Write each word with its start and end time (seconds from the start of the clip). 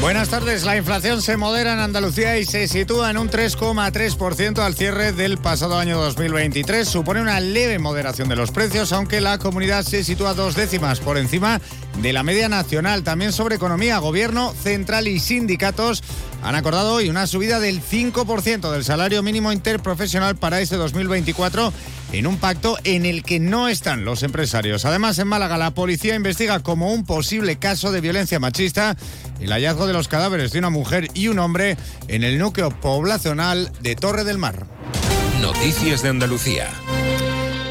Buenas 0.00 0.30
tardes. 0.30 0.64
La 0.64 0.78
inflación 0.78 1.20
se 1.20 1.36
modera 1.36 1.74
en 1.74 1.78
Andalucía 1.78 2.38
y 2.38 2.46
se 2.46 2.66
sitúa 2.68 3.10
en 3.10 3.18
un 3.18 3.28
3,3% 3.28 4.60
al 4.60 4.74
cierre 4.74 5.12
del 5.12 5.36
pasado 5.36 5.78
año 5.78 6.00
2023. 6.00 6.88
Supone 6.88 7.20
una 7.20 7.38
leve 7.38 7.78
moderación 7.78 8.26
de 8.30 8.34
los 8.34 8.50
precios, 8.50 8.94
aunque 8.94 9.20
la 9.20 9.36
comunidad 9.36 9.84
se 9.84 10.02
sitúa 10.02 10.32
dos 10.32 10.54
décimas 10.54 11.00
por 11.00 11.18
encima 11.18 11.60
de 12.00 12.14
la 12.14 12.22
media 12.22 12.48
nacional. 12.48 13.04
También 13.04 13.34
sobre 13.34 13.56
economía, 13.56 13.98
gobierno 13.98 14.54
central 14.54 15.06
y 15.06 15.20
sindicatos 15.20 16.02
han 16.42 16.54
acordado 16.54 16.94
hoy 16.94 17.10
una 17.10 17.26
subida 17.26 17.60
del 17.60 17.82
5% 17.82 18.70
del 18.70 18.84
salario 18.84 19.22
mínimo 19.22 19.52
interprofesional 19.52 20.34
para 20.34 20.62
este 20.62 20.76
2024 20.76 21.74
en 22.12 22.26
un 22.26 22.36
pacto 22.36 22.76
en 22.84 23.06
el 23.06 23.22
que 23.22 23.40
no 23.40 23.68
están 23.68 24.04
los 24.04 24.22
empresarios. 24.22 24.84
Además, 24.84 25.18
en 25.18 25.28
Málaga, 25.28 25.58
la 25.58 25.72
policía 25.72 26.14
investiga 26.14 26.60
como 26.60 26.92
un 26.92 27.04
posible 27.04 27.56
caso 27.56 27.92
de 27.92 28.00
violencia 28.00 28.40
machista 28.40 28.96
el 29.40 29.50
hallazgo 29.50 29.86
de 29.86 29.92
los 29.92 30.08
cadáveres 30.08 30.52
de 30.52 30.58
una 30.58 30.70
mujer 30.70 31.08
y 31.14 31.28
un 31.28 31.38
hombre 31.38 31.76
en 32.08 32.24
el 32.24 32.38
núcleo 32.38 32.70
poblacional 32.70 33.70
de 33.80 33.96
Torre 33.96 34.24
del 34.24 34.38
Mar. 34.38 34.66
Noticias 35.40 36.02
de 36.02 36.10
Andalucía. 36.10 36.68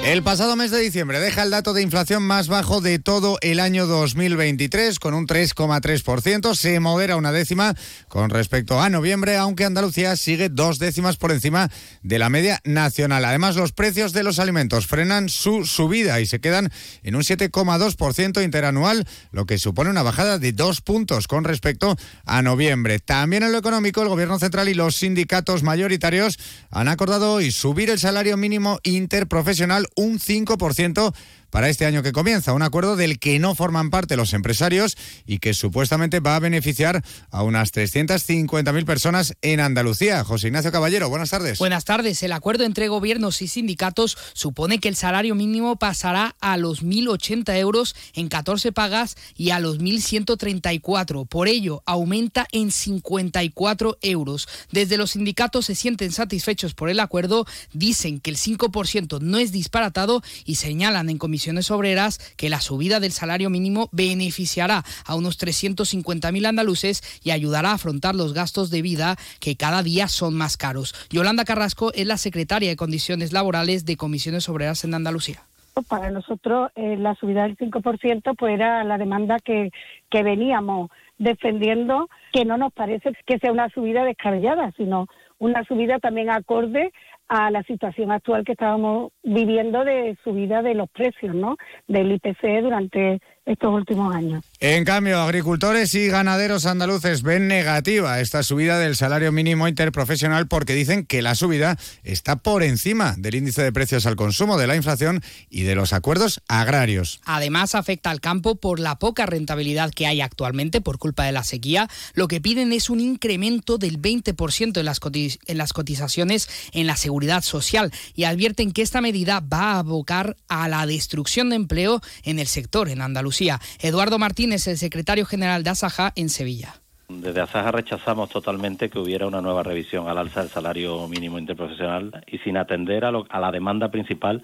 El 0.09 0.23
pasado 0.23 0.55
mes 0.55 0.71
de 0.71 0.79
diciembre 0.79 1.19
deja 1.19 1.43
el 1.43 1.51
dato 1.51 1.71
de 1.71 1.83
inflación 1.83 2.23
más 2.23 2.47
bajo 2.47 2.81
de 2.81 2.97
todo 2.97 3.37
el 3.41 3.59
año 3.59 3.85
2023, 3.85 4.97
con 4.97 5.13
un 5.13 5.27
3,3%. 5.27 6.55
Se 6.55 6.79
modera 6.79 7.15
una 7.15 7.31
décima 7.31 7.75
con 8.07 8.31
respecto 8.31 8.81
a 8.81 8.89
noviembre, 8.89 9.37
aunque 9.37 9.65
Andalucía 9.65 10.15
sigue 10.15 10.49
dos 10.49 10.79
décimas 10.79 11.17
por 11.17 11.31
encima 11.31 11.69
de 12.01 12.17
la 12.17 12.29
media 12.29 12.59
nacional. 12.63 13.23
Además, 13.23 13.55
los 13.55 13.71
precios 13.71 14.11
de 14.11 14.23
los 14.23 14.39
alimentos 14.39 14.87
frenan 14.87 15.29
su 15.29 15.63
subida 15.63 16.19
y 16.19 16.25
se 16.25 16.39
quedan 16.39 16.71
en 17.03 17.16
un 17.16 17.21
7,2% 17.21 18.44
interanual, 18.44 19.07
lo 19.31 19.45
que 19.45 19.59
supone 19.59 19.91
una 19.91 20.01
bajada 20.01 20.39
de 20.39 20.53
dos 20.53 20.81
puntos 20.81 21.27
con 21.27 21.44
respecto 21.44 21.95
a 22.25 22.41
noviembre. 22.41 22.97
También 22.97 23.44
en 23.44 23.51
lo 23.51 23.59
económico, 23.59 24.01
el 24.01 24.09
Gobierno 24.09 24.39
Central 24.39 24.69
y 24.69 24.73
los 24.73 24.95
sindicatos 24.95 25.61
mayoritarios 25.61 26.39
han 26.71 26.88
acordado 26.88 27.33
hoy 27.33 27.51
subir 27.51 27.91
el 27.91 27.99
salario 27.99 28.38
mínimo 28.38 28.79
interprofesional 28.81 29.85
un 30.00 30.17
5% 30.19 31.11
para 31.50 31.69
este 31.69 31.86
año 31.86 32.03
que 32.03 32.11
comienza. 32.11 32.53
Un 32.53 32.61
acuerdo 32.61 32.95
del 32.95 33.19
que 33.19 33.39
no 33.39 33.55
forman 33.55 33.89
parte 33.89 34.16
los 34.16 34.33
empresarios 34.33 34.97
y 35.25 35.39
que 35.39 35.53
supuestamente 35.53 36.19
va 36.19 36.36
a 36.36 36.39
beneficiar 36.39 37.03
a 37.31 37.44
unas 37.44 37.73
350.000 37.73 38.86
personas 38.86 39.33
en 39.41 39.59
Andalucía. 39.59 40.23
José 40.23 40.47
Ignacio 40.47 40.72
Caballero, 40.72 41.09
buenas 41.09 41.30
tardes. 41.30 41.59
Buenas 41.59 41.86
tardes. 41.86 42.22
El 42.23 42.33
acuerdo 42.33 42.64
entre 42.64 42.88
gobiernos 42.88 43.41
y 43.41 43.47
sindicatos 43.47 44.17
supone 44.33 44.80
que 44.80 44.89
el 44.89 44.95
salario 44.95 45.36
mínimo 45.36 45.78
pasará 45.78 46.36
a 46.39 46.58
los 46.58 46.83
1.080 46.83 47.58
euros 47.58 47.95
en 48.13 48.28
14 48.28 48.72
pagas 48.72 49.16
y 49.36 49.52
a 49.52 49.59
los 49.59 49.80
1.134. 49.80 51.28
Por 51.28 51.47
ello, 51.47 51.81
aumenta 51.86 52.47
en 52.52 52.72
54 52.72 53.97
euros. 54.02 54.47
Desde 54.72 54.97
los 54.97 55.11
sindicatos 55.11 55.66
se 55.66 55.75
sienten 55.75 56.11
satisfechos 56.11 56.73
por 56.73 56.89
el 56.89 57.00
acuerdo, 57.00 57.45
dicen 57.73 58.19
que 58.19 58.30
el 58.30 58.38
5% 58.38 59.19
no 59.22 59.38
es 59.38 59.52
disparatado 59.52 60.22
y 60.45 60.56
señalan 60.56 61.09
en 61.09 61.17
comisión 61.17 61.38
Obreras 61.71 62.19
que 62.35 62.49
la 62.49 62.61
subida 62.61 62.99
del 62.99 63.11
salario 63.11 63.49
mínimo 63.49 63.89
beneficiará 63.91 64.83
a 65.05 65.15
unos 65.15 65.39
350.000 65.39 66.47
andaluces 66.47 67.01
y 67.23 67.31
ayudará 67.31 67.71
a 67.71 67.73
afrontar 67.73 68.15
los 68.15 68.33
gastos 68.33 68.69
de 68.69 68.81
vida 68.81 69.15
que 69.39 69.55
cada 69.55 69.83
día 69.83 70.07
son 70.07 70.35
más 70.35 70.57
caros. 70.57 70.93
Yolanda 71.09 71.45
Carrasco 71.45 71.91
es 71.93 72.05
la 72.05 72.17
secretaria 72.17 72.69
de 72.69 72.75
Condiciones 72.75 73.33
Laborales 73.33 73.85
de 73.85 73.97
Comisiones 73.97 74.49
Obreras 74.49 74.83
en 74.83 74.93
Andalucía 74.93 75.43
para 75.87 76.11
nosotros 76.11 76.71
eh, 76.75 76.97
la 76.97 77.15
subida 77.15 77.43
del 77.43 77.57
5% 77.57 78.35
pues 78.37 78.53
era 78.53 78.83
la 78.83 78.97
demanda 78.97 79.37
que, 79.39 79.71
que 80.09 80.23
veníamos 80.23 80.89
defendiendo, 81.17 82.09
que 82.31 82.45
no 82.45 82.57
nos 82.57 82.73
parece 82.73 83.11
que 83.25 83.39
sea 83.39 83.51
una 83.51 83.69
subida 83.69 84.03
descabellada, 84.03 84.72
sino 84.78 85.07
una 85.38 85.63
subida 85.66 85.99
también 85.99 86.29
acorde 86.29 86.91
a 87.29 87.51
la 87.51 87.63
situación 87.63 88.12
actual 88.12 88.44
que 88.44 88.53
estábamos 88.53 89.12
viviendo 89.23 89.85
de 89.85 90.17
subida 90.23 90.63
de 90.63 90.73
los 90.73 90.90
precios, 90.90 91.35
¿no? 91.35 91.57
Del 91.88 92.12
IPC 92.12 92.62
durante 92.63 93.22
estos 93.49 93.73
últimos 93.73 94.15
años. 94.15 94.43
En 94.59 94.85
cambio, 94.85 95.19
agricultores 95.19 95.95
y 95.95 96.07
ganaderos 96.07 96.65
andaluces 96.65 97.23
ven 97.23 97.47
negativa 97.47 98.19
esta 98.19 98.43
subida 98.43 98.77
del 98.77 98.95
salario 98.95 99.31
mínimo 99.31 99.67
interprofesional 99.67 100.47
porque 100.47 100.75
dicen 100.75 101.05
que 101.05 101.21
la 101.21 101.33
subida 101.33 101.77
está 102.03 102.35
por 102.35 102.61
encima 102.61 103.15
del 103.17 103.35
índice 103.35 103.63
de 103.63 103.73
precios 103.73 104.05
al 104.05 104.15
consumo, 104.15 104.57
de 104.57 104.67
la 104.67 104.75
inflación 104.75 105.23
y 105.49 105.63
de 105.63 105.73
los 105.73 105.93
acuerdos 105.93 106.41
agrarios. 106.47 107.21
Además, 107.25 107.73
afecta 107.73 108.11
al 108.11 108.21
campo 108.21 108.55
por 108.55 108.79
la 108.79 108.99
poca 108.99 109.25
rentabilidad 109.25 109.91
que 109.91 110.05
hay 110.05 110.21
actualmente 110.21 110.79
por 110.79 110.99
culpa 110.99 111.23
de 111.23 111.31
la 111.31 111.43
sequía. 111.43 111.89
Lo 112.13 112.27
que 112.27 112.41
piden 112.41 112.71
es 112.71 112.89
un 112.89 112.99
incremento 112.99 113.77
del 113.79 113.99
20% 113.99 114.77
en 114.77 114.85
las, 114.85 114.99
en 115.47 115.57
las 115.57 115.73
cotizaciones 115.73 116.49
en 116.71 116.85
la 116.85 116.97
seguridad 116.97 117.41
social 117.41 117.91
y 118.13 118.25
advierten 118.25 118.73
que 118.73 118.83
esta 118.83 119.01
medida 119.01 119.39
va 119.39 119.73
a 119.73 119.79
abocar 119.79 120.37
a 120.47 120.67
la 120.67 120.85
destrucción 120.85 121.49
de 121.49 121.55
empleo 121.55 122.01
en 122.23 122.37
el 122.37 122.47
sector 122.47 122.89
en 122.89 123.01
Andalucía. 123.01 123.38
Eduardo 123.81 124.19
Martínez, 124.19 124.67
el 124.67 124.77
secretario 124.77 125.25
general 125.25 125.63
de 125.63 125.69
Asaja 125.69 126.11
en 126.16 126.29
Sevilla. 126.29 126.73
Desde 127.07 127.41
Asaja 127.41 127.72
rechazamos 127.72 128.29
totalmente 128.29 128.89
que 128.89 129.00
hubiera 129.00 129.25
una 129.25 129.41
nueva 129.41 129.63
revisión 129.63 130.07
al 130.07 130.17
alza 130.17 130.41
del 130.41 130.50
salario 130.50 131.07
mínimo 131.07 131.39
interprofesional 131.39 132.23
y 132.28 132.38
sin 132.39 132.57
atender 132.57 133.05
a, 133.05 133.11
la 133.11 133.51
demanda 133.51 133.89
principal 133.89 134.44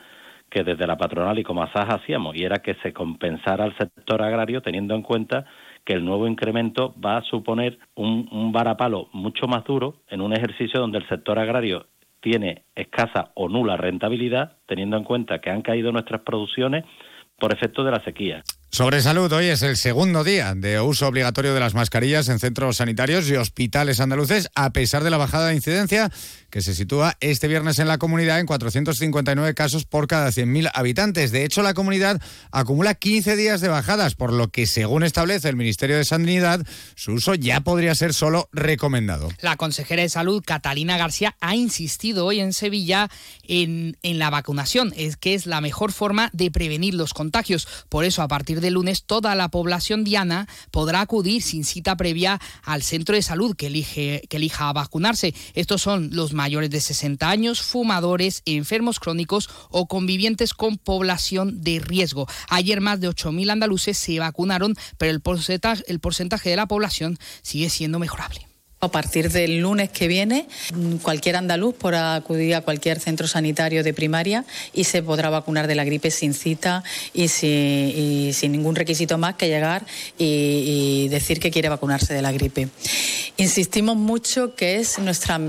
que 0.50 0.64
desde 0.64 0.88
la 0.88 0.98
patronal 0.98 1.38
y 1.38 1.44
como 1.44 1.64
Asaja 1.64 1.96
hacíamos, 1.96 2.36
y 2.36 2.44
era 2.44 2.60
que 2.60 2.76
se 2.76 2.94
compensara 2.94 3.66
al 3.66 3.78
sector 3.78 4.22
agrario 4.22 4.62
teniendo 4.62 4.96
en 4.96 5.02
cuenta 5.02 5.46
que 5.84 5.94
el 5.94 6.06
nuevo 6.06 6.28
incremento 6.28 6.96
va 7.00 7.18
a 7.18 7.24
suponer 7.24 7.78
un, 7.96 8.30
un 8.32 8.52
varapalo 8.52 9.10
mucho 9.12 9.48
más 9.48 9.64
duro 9.66 9.98
en 10.10 10.22
un 10.22 10.34
ejercicio 10.34 10.80
donde 10.80 11.00
el 11.00 11.08
sector 11.08 11.38
agrario 11.38 11.88
tiene 12.22 12.64
escasa 12.74 13.32
o 13.36 13.50
nula 13.50 13.78
rentabilidad, 13.78 14.58
teniendo 14.66 14.98
en 14.98 15.04
cuenta 15.04 15.40
que 15.40 15.52
han 15.52 15.62
caído 15.62 15.92
nuestras 15.92 16.22
producciones 16.22 16.86
por 17.38 17.54
efecto 17.54 17.84
de 17.84 17.92
la 17.92 18.04
sequía. 18.04 18.44
Sobre 18.72 19.02
salud, 19.02 19.32
hoy 19.32 19.46
es 19.46 19.62
el 19.62 19.78
segundo 19.78 20.26
día 20.26 20.54
de 20.54 20.82
uso 20.82 21.08
obligatorio 21.08 21.54
de 21.54 21.62
las 21.62 21.74
mascarillas 21.74 22.28
en 22.28 22.40
centros 22.40 22.78
sanitarios 22.78 23.30
y 23.30 23.36
hospitales 23.36 24.02
andaluces, 24.02 24.50
a 24.54 24.72
pesar 24.72 25.04
de 25.04 25.10
la 25.10 25.18
bajada 25.18 25.48
de 25.48 25.56
incidencia 25.56 26.12
que 26.50 26.62
se 26.62 26.74
sitúa 26.74 27.18
este 27.20 27.48
viernes 27.48 27.80
en 27.80 27.88
la 27.88 27.98
comunidad 27.98 28.40
en 28.40 28.46
459 28.46 29.54
casos 29.56 29.86
por 29.86 30.08
cada 30.08 30.30
100.000 30.30 30.72
habitantes. 30.74 31.32
De 31.32 31.44
hecho, 31.44 31.62
la 31.62 31.74
comunidad 31.74 32.22
acumula 32.52 32.96
15 32.96 33.36
días 33.36 33.60
de 33.60 33.68
bajadas, 33.68 34.16
por 34.16 34.32
lo 34.32 34.50
que, 34.50 34.66
según 34.66 35.04
establece 35.04 35.50
el 35.50 35.58
Ministerio 35.58 35.98
de 35.98 36.06
Sanidad, 36.06 36.66
su 36.96 37.14
uso 37.14 37.36
ya 37.36 37.62
podría 37.62 37.94
ser 37.94 38.14
solo 38.14 38.48
recomendado. 38.54 39.30
La 39.42 39.58
consejera 39.58 40.02
de 40.02 40.10
Salud, 40.10 40.44
Catalina 40.46 40.98
García, 40.98 41.36
ha 41.42 41.56
insistido 41.56 42.26
hoy 42.26 42.40
en 42.40 42.54
Sevilla 42.54 43.10
en, 43.44 43.98
en 44.02 44.20
la 44.20 44.30
vacunación, 44.30 44.94
es 44.96 45.18
que 45.18 45.34
es 45.34 45.48
la 45.48 45.60
mejor 45.60 45.92
forma 45.92 46.30
de 46.32 46.52
prevenir 46.52 46.94
los 46.94 47.14
contagios. 47.14 47.68
Por 47.90 48.06
eso, 48.06 48.22
a 48.22 48.30
partir 48.30 48.55
de 48.62 48.72
lunes, 48.72 49.04
toda 49.04 49.36
la 49.36 49.50
población 49.50 50.04
diana 50.04 50.48
podrá 50.72 51.02
acudir 51.02 51.42
sin 51.42 51.64
cita 51.64 51.96
previa 51.96 52.40
al 52.64 52.82
centro 52.82 53.16
de 53.16 53.22
salud 53.22 53.56
que, 53.56 54.24
que 54.30 54.38
elija 54.38 54.74
vacunarse. 54.74 55.34
Estos 55.54 55.82
son 55.82 56.10
los 56.14 56.34
mayores 56.34 56.70
de 56.70 56.82
60 56.82 57.30
años, 57.30 57.62
fumadores, 57.62 58.42
enfermos 58.46 59.00
crónicos 59.00 59.50
o 59.70 59.88
convivientes 59.88 60.54
con 60.54 60.78
población 60.78 61.62
de 61.62 61.80
riesgo. 61.80 62.28
Ayer 62.50 62.82
más 62.82 63.00
de 63.00 63.10
8.000 63.10 63.52
andaluces 63.52 63.98
se 63.98 64.20
vacunaron, 64.20 64.76
pero 64.98 65.12
el 65.12 65.22
porcentaje 65.22 66.50
de 66.50 66.56
la 66.56 66.68
población 66.68 67.18
sigue 67.42 67.70
siendo 67.70 68.00
mejorable. 68.00 68.55
A 68.86 68.92
partir 68.92 69.32
del 69.32 69.62
lunes 69.62 69.90
que 69.90 70.08
viene, 70.08 70.48
cualquier 71.02 71.38
andaluz 71.38 71.74
podrá 71.74 72.14
acudir 72.14 72.54
a 72.54 72.62
cualquier 72.62 73.00
centro 73.00 73.28
sanitario 73.28 73.84
de 73.84 73.96
primaria 73.96 74.46
y 74.74 74.84
se 74.84 75.02
podrá 75.02 75.32
vacunar 75.32 75.66
de 75.66 75.74
la 75.74 75.84
gripe 75.84 76.12
sin 76.12 76.36
cita 76.36 76.84
y 77.12 77.28
sin, 77.30 78.52
ningún 78.52 78.76
requisito 78.76 79.18
más 79.18 79.34
que 79.38 79.48
llegar 79.48 79.84
y 80.20 81.08
decir 81.10 81.40
que 81.40 81.50
quiere 81.50 81.68
vacunarse 81.68 82.14
de 82.14 82.22
la 82.22 82.32
gripe. 82.32 82.70
Insistimos 83.38 83.98
mucho 83.98 84.54
que 84.54 84.76
es 84.76 85.00
nuestra 85.00 85.42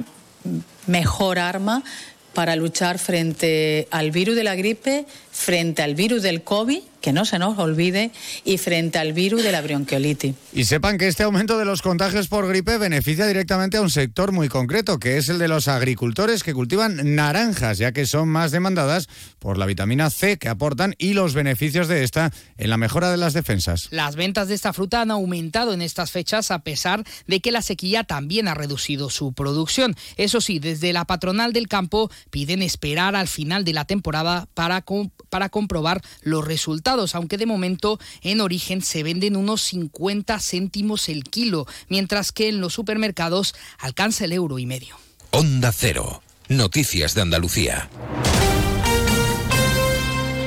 mejor 0.87 1.39
arma 1.39 1.85
para 2.33 2.57
luchar 2.57 2.99
frente 2.99 3.87
al 3.91 4.13
virus 4.13 4.35
de 4.35 4.45
la 4.45 4.55
gripe, 4.55 5.05
frente 5.31 5.83
al 5.83 5.95
virus 5.95 6.23
del 6.23 6.43
COVID, 6.43 6.81
que 7.07 7.13
no 7.13 7.25
se 7.25 7.39
nos 7.39 7.57
olvide, 7.61 8.11
y 8.45 8.59
frente 8.59 8.99
al 8.99 9.13
virus 9.13 9.45
de 9.45 9.53
la 9.53 9.63
bronquiolitis. 9.63 10.35
Y 10.53 10.65
sepan 10.65 10.99
que 10.99 11.07
este 11.07 11.23
aumento 11.23 11.57
de 11.57 11.65
los 11.65 11.81
contagios 11.81 12.27
por 12.27 12.49
gripe 12.49 12.79
beneficia 12.79 13.29
directamente 13.29 13.77
a 13.77 13.83
un 13.83 13.91
sector 13.91 14.33
muy 14.33 14.49
concreto, 14.49 14.99
que 14.99 15.17
es 15.17 15.29
el 15.29 15.39
de 15.39 15.47
los 15.47 15.69
agricultores 15.69 16.43
que 16.43 16.53
cultivan 16.53 17.15
naranjas, 17.15 17.79
ya 17.79 17.93
que 17.93 18.07
son 18.07 18.29
más 18.29 18.51
demandadas 18.51 19.07
por 19.39 19.57
la 19.57 19.67
vitamina 19.67 20.11
C 20.11 20.37
que 20.37 20.49
aportan 20.49 20.97
y 20.99 21.13
los 21.13 21.33
beneficios 21.33 21.87
de 21.87 22.03
esta 22.03 22.33
en 22.57 22.71
la 22.71 22.77
mejora 22.77 23.13
de 23.13 23.19
las 23.19 23.35
defensas. 23.35 23.87
Las 23.93 24.17
ventas 24.17 24.49
de 24.49 24.55
esta 24.57 24.73
fruta 24.73 25.03
han 25.03 25.13
aumentado 25.13 25.75
en 25.75 25.83
estas 25.83 26.11
fechas 26.11 26.51
a 26.51 26.65
pesar 26.65 27.05
de 27.29 27.39
que 27.39 27.53
la 27.53 27.63
sequía 27.63 28.03
también 28.03 28.49
ha 28.49 28.55
reducido 28.55 29.11
su 29.11 29.33
producción. 29.33 29.95
Eso 30.17 30.41
sí, 30.41 30.59
desde 30.59 30.93
la 30.93 31.05
patronal 31.05 31.53
del 31.53 31.69
campo 31.69 32.11
piden 32.31 32.63
esperar 32.63 33.15
al 33.15 33.29
final 33.29 33.65
de 33.65 33.75
la 33.75 33.85
temporada 33.85 34.49
para, 34.55 34.85
para 35.31 35.49
comprobar 35.51 36.03
los 36.23 36.45
resultados, 36.45 36.96
aunque 37.15 37.37
de 37.37 37.47
momento 37.47 37.99
en 38.23 38.41
origen 38.41 38.83
se 38.83 39.03
venden 39.03 39.37
unos 39.37 39.63
50 39.63 40.39
céntimos 40.41 41.09
el 41.09 41.25
kilo, 41.25 41.67
mientras 41.89 42.33
que 42.33 42.49
en 42.49 42.61
los 42.61 42.75
supermercados 42.75 43.55
alcanza 43.79 44.25
el 44.25 44.33
euro 44.33 44.59
y 44.59 44.67
medio. 44.67 44.97
Onda 45.31 45.73
Cero. 45.73 46.23
Noticias 46.49 47.15
de 47.15 47.23
Andalucía. 47.23 47.89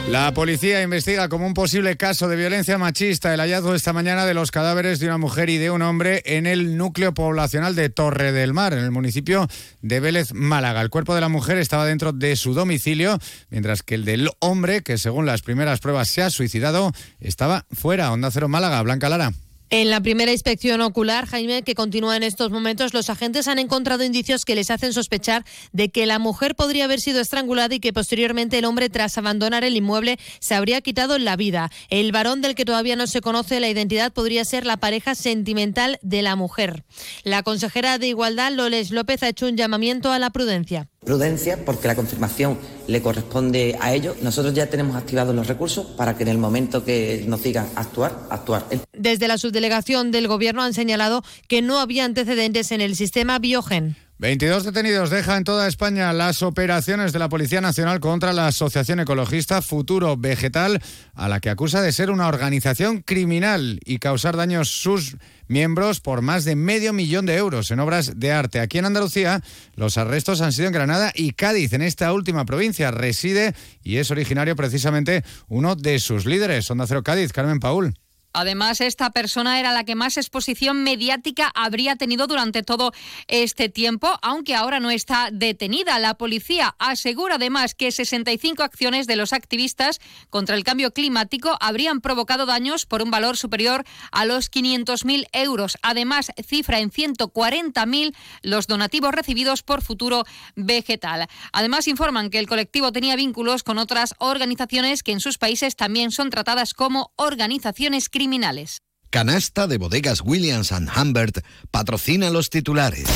La 0.10 0.34
policía 0.34 0.82
investiga 0.82 1.30
como 1.30 1.46
un 1.46 1.54
posible 1.54 1.96
caso 1.96 2.28
de 2.28 2.36
violencia 2.36 2.80
machista 2.80 3.32
el 3.32 3.40
hallazgo 3.40 3.76
esta 3.76 3.94
mañana 3.94 4.26
de 4.26 4.34
los 4.34 4.50
cadáveres 4.50 5.00
de 5.00 5.06
una 5.06 5.20
mujer 5.20 5.52
y 5.52 5.58
de 5.58 5.70
un 5.70 5.84
hombre 5.84 6.24
en 6.26 6.48
el 6.48 6.78
núcleo 6.78 7.14
poblacional 7.14 7.76
de 7.76 7.90
Torre 7.90 8.32
del 8.32 8.52
Mar, 8.52 8.74
en 8.74 8.80
el 8.80 8.90
municipio 8.90 9.48
de 9.84 10.00
Vélez, 10.00 10.34
Málaga. 10.34 10.82
El 10.82 10.90
cuerpo 10.90 11.14
de 11.14 11.22
la 11.22 11.30
mujer 11.30 11.60
estaba 11.60 11.86
dentro 11.86 12.12
de 12.12 12.36
su 12.38 12.56
domicilio, 12.56 13.20
mientras 13.52 13.84
que 13.84 13.94
el 13.94 14.04
del 14.04 14.32
hombre, 14.40 14.82
que 14.82 14.98
según 14.98 15.28
las 15.28 15.44
primeras 15.44 15.80
pruebas 15.80 16.08
se 16.08 16.24
ha 16.24 16.32
suicidado, 16.32 16.92
estaba 17.20 17.68
fuera. 17.72 18.12
Onda 18.12 18.32
Cero 18.32 18.48
Málaga, 18.48 18.82
Blanca 18.82 19.10
Lara. 19.10 19.32
En 19.72 19.92
la 19.92 20.02
primera 20.02 20.32
inspección 20.32 20.82
ocular, 20.82 21.28
Jaime, 21.28 21.62
que 21.62 21.76
continúa 21.76 22.18
en 22.18 22.24
estos 22.24 22.50
momentos, 22.50 22.96
los 22.96 23.12
agentes 23.12 23.48
han 23.48 23.60
encontrado 23.60 24.04
indicios 24.04 24.44
que 24.44 24.56
les 24.56 24.72
hacen 24.72 24.94
sospechar 24.94 25.46
de 25.74 25.90
que 25.90 26.08
la 26.08 26.18
mujer 26.18 26.56
podría 26.56 26.86
haber 26.86 27.00
sido 27.00 27.22
estrangulada 27.22 27.76
y 27.76 27.80
que 27.80 27.94
posteriormente 27.94 28.58
el 28.58 28.66
hombre, 28.66 28.90
tras 28.90 29.20
abandonar 29.20 29.64
el 29.64 29.78
inmueble, 29.78 30.18
se 30.40 30.56
habría 30.56 30.82
quitado 30.82 31.20
la 31.20 31.36
vida. 31.36 31.70
El 31.90 32.12
varón 32.12 32.42
del 32.42 32.56
que 32.56 32.66
todavía 32.66 32.96
no 32.96 33.06
se 33.06 33.22
conoce 33.22 33.60
la 33.60 33.70
identidad 33.70 34.12
podría 34.12 34.44
ser 34.44 34.66
la 34.66 34.78
pareja 34.78 35.14
sentimental 35.14 36.00
de 36.02 36.24
la 36.24 36.36
mujer. 36.36 36.84
La 37.24 37.44
consejera 37.44 38.00
de 38.00 38.08
Igualdad, 38.08 38.52
Loles 38.52 38.90
López, 38.90 39.22
ha 39.22 39.30
hecho 39.30 39.46
un 39.46 39.56
llamamiento 39.56 40.12
a 40.12 40.18
la 40.18 40.32
prudencia. 40.32 40.90
Prudencia, 41.04 41.64
porque 41.66 41.88
la 41.88 41.96
confirmación 41.96 42.58
le 42.88 43.02
corresponde 43.02 43.78
a 43.80 43.94
ellos. 43.94 44.18
Nosotros 44.22 44.54
ya 44.54 44.68
tenemos 44.68 44.96
activados 44.96 45.34
los 45.34 45.48
recursos 45.48 45.86
para 45.98 46.18
que 46.18 46.24
en 46.24 46.30
el 46.30 46.38
momento 46.38 46.84
que 46.84 47.24
nos 47.26 47.42
digan 47.42 47.68
actuar, 47.76 48.28
actuar. 48.30 48.66
Desde 48.92 49.28
la 49.28 49.38
subdelegación 49.38 50.12
del 50.12 50.28
Gobierno 50.28 50.62
han 50.62 50.74
señalado 50.74 51.24
que 51.48 51.62
no 51.62 51.80
había 51.80 52.06
antecedentes 52.06 52.72
en 52.72 52.82
el 52.82 52.96
sistema 52.96 53.40
Biogen. 53.40 53.96
22 54.20 54.66
detenidos 54.66 55.10
deja 55.10 55.38
en 55.38 55.46
toda 55.46 55.66
España 55.70 56.12
las 56.12 56.44
operaciones 56.44 57.14
de 57.14 57.20
la 57.20 57.30
Policía 57.30 57.62
Nacional 57.62 58.02
contra 58.02 58.34
la 58.34 58.48
Asociación 58.48 59.00
Ecologista 59.00 59.62
Futuro 59.62 60.18
Vegetal, 60.18 60.82
a 61.14 61.30
la 61.30 61.40
que 61.40 61.50
acusa 61.50 61.82
de 61.82 61.94
ser 61.94 62.12
una 62.12 62.28
organización 62.28 63.02
criminal 63.02 63.80
y 63.86 64.00
causar 64.00 64.36
daños 64.36 64.68
sus 64.68 65.16
miembros 65.48 66.02
por 66.02 66.22
más 66.22 66.44
de 66.44 66.58
medio 66.58 66.92
millón 66.92 67.28
de 67.28 67.38
euros 67.38 67.72
en 67.72 67.80
obras 67.80 68.20
de 68.20 68.34
arte. 68.34 68.60
Aquí 68.60 68.78
en 68.78 68.88
Andalucía 68.88 69.42
los 69.76 69.98
arrestos 69.98 70.42
han 70.42 70.52
sido 70.52 70.68
en 70.68 70.74
Granada 70.74 71.14
y 71.16 71.32
Cádiz. 71.32 71.72
En 71.72 71.82
esta 71.82 72.12
última 72.12 72.44
provincia 72.44 72.92
reside 72.92 73.56
y 73.84 73.98
es 74.00 74.12
originario 74.12 74.58
precisamente 74.58 75.24
uno 75.48 75.78
de 75.78 75.98
sus 75.98 76.26
líderes. 76.26 76.70
Onda 76.70 76.88
Cero 76.88 77.04
Cádiz, 77.04 77.32
Carmen 77.32 77.62
Paul. 77.62 77.94
Además, 78.32 78.80
esta 78.80 79.10
persona 79.10 79.60
era 79.60 79.74
la 79.74 79.84
que 79.84 79.96
más 79.96 80.18
exposición 80.18 80.84
mediática 80.84 81.52
habría 81.56 81.96
tenido 81.96 82.28
durante 82.28 82.62
todo 82.62 82.92
este 83.28 83.70
tiempo, 83.70 84.20
aunque 84.22 84.56
ahora 84.56 84.80
no 84.80 84.92
está 84.92 85.30
detenida. 85.32 85.98
La 85.98 86.14
policía 86.14 86.76
asegura 86.78 87.36
además 87.36 87.74
que 87.74 87.92
65 87.92 88.62
acciones 88.62 89.08
de 89.08 89.16
los 89.16 89.34
activistas 89.34 90.00
contra 90.30 90.56
el 90.56 90.64
cambio 90.64 90.94
climático 90.94 91.58
habrían 91.60 92.02
provocado 92.02 92.46
daños 92.46 92.86
por 92.86 93.02
un 93.02 93.10
valor 93.10 93.36
superior 93.36 93.84
a 94.12 94.26
los 94.26 94.52
500.000 94.52 95.28
euros. 95.34 95.78
Además, 95.82 96.32
cifra 96.46 96.80
en 96.80 96.92
140.000 96.92 98.16
los 98.44 98.68
donativos 98.68 99.12
recibidos 99.12 99.64
por 99.64 99.82
Futuro 99.82 100.24
Vegetal. 100.56 101.28
Además, 101.52 101.88
informan 101.88 102.30
que 102.30 102.38
el 102.40 102.48
colectivo 102.48 102.92
tenía 102.92 103.16
vínculos 103.16 103.64
con 103.64 103.80
otras 103.80 104.14
organizaciones 104.20 105.02
que 105.02 105.14
en 105.14 105.20
sus 105.20 105.40
países 105.40 105.76
también 105.76 106.12
son 106.12 106.30
tratadas 106.30 106.76
como 106.76 107.12
organizaciones 107.16 108.08
criminales 108.08 108.19
criminales. 108.20 108.82
Canasta 109.10 109.66
de 109.66 109.78
bodegas 109.78 110.22
Williams⁇ 110.22 110.74
Humbert 111.02 111.40
patrocina 111.72 112.30
los 112.30 112.50
titulares. 112.50 113.08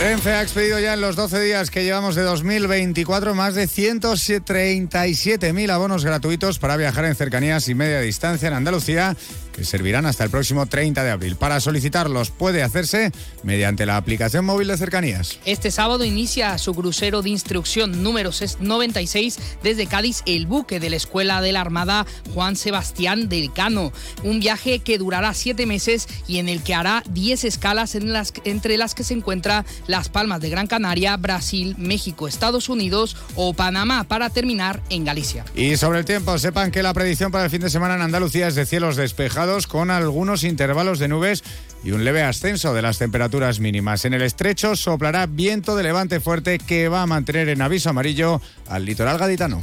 Renfe 0.00 0.32
ha 0.32 0.42
expedido 0.42 0.80
ya 0.80 0.94
en 0.94 1.00
los 1.00 1.14
12 1.14 1.40
días 1.40 1.70
que 1.70 1.84
llevamos 1.84 2.16
de 2.16 2.22
2024 2.22 3.36
más 3.36 3.54
de 3.54 3.68
137.000 3.68 5.70
abonos 5.70 6.04
gratuitos 6.04 6.58
para 6.58 6.76
viajar 6.76 7.04
en 7.04 7.14
cercanías 7.14 7.68
y 7.68 7.76
media 7.76 8.00
distancia 8.00 8.48
en 8.48 8.54
Andalucía 8.54 9.16
que 9.54 9.64
servirán 9.64 10.04
hasta 10.06 10.24
el 10.24 10.30
próximo 10.30 10.66
30 10.66 11.04
de 11.04 11.10
abril. 11.10 11.36
Para 11.36 11.60
solicitarlos 11.60 12.30
puede 12.30 12.62
hacerse 12.62 13.12
mediante 13.42 13.86
la 13.86 13.96
aplicación 13.96 14.44
móvil 14.44 14.68
de 14.68 14.76
cercanías. 14.76 15.38
Este 15.44 15.70
sábado 15.70 16.04
inicia 16.04 16.58
su 16.58 16.74
crucero 16.74 17.22
de 17.22 17.30
instrucción 17.30 18.02
número 18.02 18.30
96 18.60 19.38
desde 19.62 19.86
Cádiz, 19.86 20.22
el 20.26 20.46
buque 20.46 20.80
de 20.80 20.90
la 20.90 20.96
Escuela 20.96 21.40
de 21.40 21.52
la 21.52 21.60
Armada 21.60 22.06
Juan 22.34 22.56
Sebastián 22.56 23.28
del 23.28 23.52
Cano. 23.52 23.92
Un 24.24 24.40
viaje 24.40 24.80
que 24.80 24.98
durará 24.98 25.32
siete 25.34 25.66
meses 25.66 26.08
y 26.26 26.38
en 26.38 26.48
el 26.48 26.62
que 26.62 26.74
hará 26.74 27.04
10 27.10 27.44
escalas 27.44 27.94
en 27.94 28.12
las, 28.12 28.32
entre 28.44 28.76
las 28.76 28.94
que 28.94 29.04
se 29.04 29.14
encuentra 29.14 29.64
Las 29.86 30.08
Palmas 30.08 30.40
de 30.40 30.50
Gran 30.50 30.66
Canaria, 30.66 31.16
Brasil, 31.16 31.76
México, 31.78 32.26
Estados 32.26 32.68
Unidos 32.68 33.16
o 33.36 33.54
Panamá 33.54 34.04
para 34.04 34.30
terminar 34.30 34.82
en 34.90 35.04
Galicia. 35.04 35.44
Y 35.54 35.76
sobre 35.76 36.00
el 36.00 36.04
tiempo, 36.04 36.36
sepan 36.38 36.72
que 36.72 36.82
la 36.82 36.92
predicción 36.92 37.30
para 37.30 37.44
el 37.44 37.50
fin 37.50 37.60
de 37.60 37.70
semana 37.70 37.94
en 37.94 38.02
Andalucía 38.02 38.48
es 38.48 38.56
de 38.56 38.66
cielos 38.66 38.96
despejados 38.96 39.43
con 39.66 39.90
algunos 39.90 40.42
intervalos 40.42 40.98
de 40.98 41.08
nubes 41.08 41.44
y 41.84 41.90
un 41.90 42.04
leve 42.04 42.22
ascenso 42.22 42.72
de 42.72 42.82
las 42.82 42.98
temperaturas 42.98 43.60
mínimas. 43.60 44.04
En 44.04 44.14
el 44.14 44.22
estrecho 44.22 44.74
soplará 44.74 45.26
viento 45.26 45.76
de 45.76 45.82
levante 45.82 46.18
fuerte 46.18 46.58
que 46.58 46.88
va 46.88 47.02
a 47.02 47.06
mantener 47.06 47.48
en 47.50 47.60
aviso 47.60 47.90
amarillo 47.90 48.40
al 48.68 48.84
litoral 48.84 49.18
gaditano. 49.18 49.62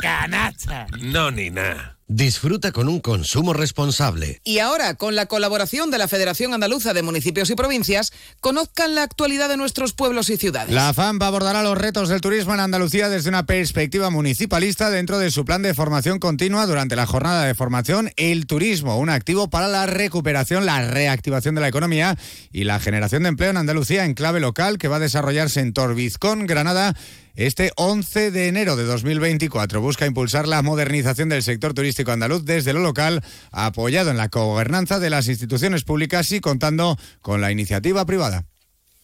Canasta. 0.00 0.86
No, 1.00 1.30
ni 1.30 1.50
nada. 1.50 1.98
Disfruta 2.10 2.72
con 2.72 2.88
un 2.88 3.00
consumo 3.00 3.52
responsable. 3.52 4.40
Y 4.42 4.60
ahora, 4.60 4.94
con 4.94 5.14
la 5.14 5.26
colaboración 5.26 5.90
de 5.90 5.98
la 5.98 6.08
Federación 6.08 6.54
Andaluza 6.54 6.94
de 6.94 7.02
Municipios 7.02 7.50
y 7.50 7.54
Provincias, 7.54 8.14
conozcan 8.40 8.94
la 8.94 9.02
actualidad 9.02 9.50
de 9.50 9.58
nuestros 9.58 9.92
pueblos 9.92 10.30
y 10.30 10.38
ciudades. 10.38 10.74
La 10.74 10.94
FAMP 10.94 11.22
abordará 11.22 11.62
los 11.62 11.76
retos 11.76 12.08
del 12.08 12.22
turismo 12.22 12.54
en 12.54 12.60
Andalucía 12.60 13.10
desde 13.10 13.28
una 13.28 13.44
perspectiva 13.44 14.08
municipalista 14.08 14.88
dentro 14.88 15.18
de 15.18 15.30
su 15.30 15.44
plan 15.44 15.60
de 15.60 15.74
formación 15.74 16.18
continua 16.18 16.64
durante 16.64 16.96
la 16.96 17.04
jornada 17.04 17.44
de 17.44 17.54
formación 17.54 18.10
El 18.16 18.46
Turismo, 18.46 18.98
un 18.98 19.10
activo 19.10 19.50
para 19.50 19.68
la 19.68 19.84
recuperación, 19.84 20.64
la 20.64 20.80
reactivación 20.90 21.56
de 21.56 21.60
la 21.60 21.68
economía 21.68 22.16
y 22.50 22.64
la 22.64 22.80
generación 22.80 23.24
de 23.24 23.28
empleo 23.28 23.50
en 23.50 23.58
Andalucía 23.58 24.06
en 24.06 24.14
clave 24.14 24.40
local 24.40 24.78
que 24.78 24.88
va 24.88 24.96
a 24.96 25.00
desarrollarse 25.00 25.60
en 25.60 25.74
Torbizcón, 25.74 26.46
Granada 26.46 26.96
este 27.38 27.70
11 27.76 28.32
de 28.32 28.48
enero 28.48 28.74
de 28.74 28.82
2024. 28.82 29.80
Busca 29.88 30.04
impulsar 30.04 30.46
la 30.46 30.60
modernización 30.60 31.30
del 31.30 31.42
sector 31.42 31.72
turístico 31.72 32.12
andaluz 32.12 32.44
desde 32.44 32.74
lo 32.74 32.80
local, 32.80 33.24
apoyado 33.50 34.10
en 34.10 34.18
la 34.18 34.28
gobernanza 34.28 34.98
de 34.98 35.08
las 35.08 35.28
instituciones 35.28 35.82
públicas 35.82 36.30
y 36.30 36.40
contando 36.40 36.98
con 37.22 37.40
la 37.40 37.52
iniciativa 37.52 38.04
privada. 38.04 38.44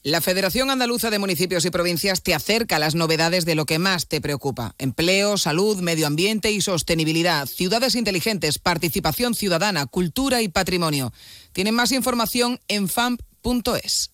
La 0.03 0.21
Federación 0.21 0.69
Andaluza 0.69 1.09
de 1.09 1.19
Municipios 1.19 1.65
y 1.65 1.71
Provincias 1.71 2.23
te 2.23 2.35
acerca 2.35 2.77
a 2.77 2.79
las 2.79 2.95
novedades 2.95 3.47
de 3.47 3.55
lo 3.55 3.65
que 3.65 3.79
más 3.79 4.09
te 4.09 4.21
preocupa. 4.21 4.75
Empleo, 4.77 5.39
salud, 5.39 5.81
medio 5.81 6.07
ambiente 6.07 6.53
y 6.53 6.61
sostenibilidad, 6.61 7.47
ciudades 7.47 7.95
inteligentes, 7.95 8.59
participación 8.59 9.35
ciudadana, 9.35 9.87
cultura 9.87 10.43
y 10.43 10.49
patrimonio. 10.49 11.15
Tienen 11.55 11.75
más 11.75 11.93
información 11.93 12.61
en 12.69 12.91
famp.es. 12.91 14.11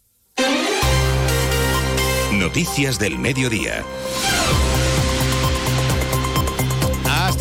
Noticias 2.33 3.01
del 3.01 3.19
Mediodía. 3.19 3.85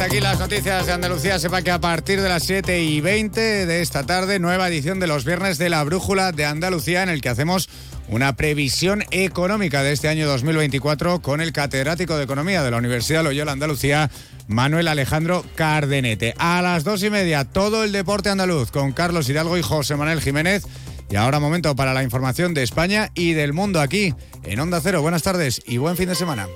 Aquí 0.01 0.21
las 0.21 0.39
noticias 0.39 0.85
de 0.85 0.93
Andalucía. 0.93 1.39
Sepa 1.39 1.61
que 1.61 1.71
a 1.71 1.79
partir 1.79 2.21
de 2.21 2.29
las 2.29 2.43
7 2.43 2.83
y 2.83 3.01
20 3.01 3.65
de 3.65 3.81
esta 3.81 4.05
tarde, 4.05 4.39
nueva 4.39 4.67
edición 4.67 4.99
de 4.99 5.07
los 5.07 5.25
viernes 5.25 5.57
de 5.57 5.69
la 5.69 5.83
Brújula 5.83 6.31
de 6.31 6.45
Andalucía, 6.45 7.03
en 7.03 7.09
el 7.09 7.21
que 7.21 7.29
hacemos 7.29 7.69
una 8.07 8.35
previsión 8.35 9.03
económica 9.11 9.83
de 9.83 9.91
este 9.91 10.07
año 10.07 10.27
2024 10.27 11.21
con 11.21 11.41
el 11.41 11.51
catedrático 11.51 12.17
de 12.17 12.23
Economía 12.23 12.63
de 12.63 12.71
la 12.71 12.77
Universidad 12.77 13.23
Loyola 13.23 13.51
Andalucía, 13.51 14.09
Manuel 14.47 14.87
Alejandro 14.87 15.43
Cardenete. 15.55 16.33
A 16.37 16.61
las 16.61 16.83
dos 16.83 17.03
y 17.03 17.09
media, 17.09 17.43
todo 17.43 17.83
el 17.83 17.91
deporte 17.91 18.29
andaluz 18.29 18.71
con 18.71 18.93
Carlos 18.93 19.27
Hidalgo 19.27 19.57
y 19.57 19.61
José 19.61 19.95
Manuel 19.95 20.21
Jiménez. 20.21 20.63
Y 21.09 21.17
ahora 21.17 21.39
momento 21.39 21.75
para 21.75 21.93
la 21.93 22.03
información 22.03 22.53
de 22.53 22.63
España 22.63 23.09
y 23.15 23.33
del 23.33 23.53
mundo 23.53 23.81
aquí 23.81 24.13
en 24.43 24.59
Onda 24.59 24.79
Cero. 24.81 25.01
Buenas 25.01 25.23
tardes 25.23 25.61
y 25.65 25.77
buen 25.77 25.97
fin 25.97 26.07
de 26.07 26.15
semana. 26.15 26.47